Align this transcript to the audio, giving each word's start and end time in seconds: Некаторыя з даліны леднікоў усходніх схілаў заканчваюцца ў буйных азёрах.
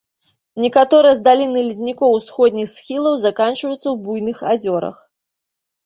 Некаторыя 0.63 1.17
з 1.19 1.23
даліны 1.27 1.59
леднікоў 1.67 2.17
усходніх 2.19 2.73
схілаў 2.75 3.13
заканчваюцца 3.29 3.85
ў 3.85 3.95
буйных 4.05 4.37
азёрах. 4.57 4.97